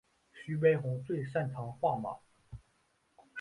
[0.33, 2.17] 徐悲鸿最擅长画马。